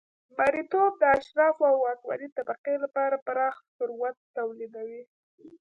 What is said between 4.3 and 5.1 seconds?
تولیدوي